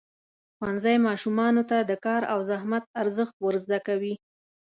[0.57, 4.13] ښوونځی ماشومانو ته د کار او زحمت ارزښت ورزده کوي.